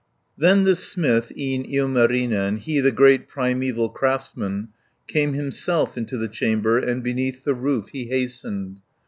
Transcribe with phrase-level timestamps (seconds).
[0.35, 4.69] Then the smith, e'en Ilmarinen, He the great primeval craftsman,
[5.07, 8.81] Came himself into the chamber, And beneath the roof he hastened.